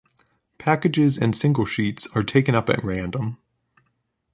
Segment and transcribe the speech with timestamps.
[0.57, 3.37] Packages and single sheets are taken up at random.